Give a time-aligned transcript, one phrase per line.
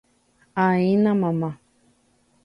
[0.63, 1.51] Áina mamá